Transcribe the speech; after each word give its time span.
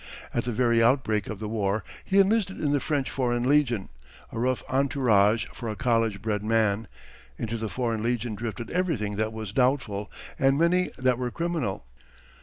At 0.33 0.45
the 0.45 0.51
very 0.51 0.81
outbreak 0.81 1.27
of 1.27 1.37
the 1.37 1.47
war 1.47 1.83
he 2.03 2.17
enlisted 2.17 2.59
in 2.59 2.71
the 2.71 2.79
French 2.79 3.11
Foreign 3.11 3.47
Legion 3.47 3.89
a 4.31 4.39
rough 4.39 4.63
entourage 4.67 5.45
for 5.53 5.69
a 5.69 5.75
college 5.75 6.23
bred 6.23 6.43
man. 6.43 6.87
Into 7.37 7.55
the 7.55 7.69
Foreign 7.69 8.01
Legion 8.01 8.33
drifted 8.33 8.71
everything 8.71 9.15
that 9.17 9.31
was 9.31 9.51
doubtful, 9.51 10.09
and 10.39 10.57
many 10.57 10.89
that 10.97 11.19
were 11.19 11.29
criminal. 11.29 11.85